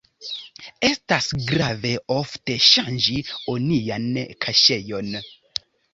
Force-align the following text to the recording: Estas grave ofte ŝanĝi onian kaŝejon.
Estas 0.87 1.27
grave 1.49 1.91
ofte 2.17 2.55
ŝanĝi 2.69 3.21
onian 3.57 4.09
kaŝejon. 4.47 5.13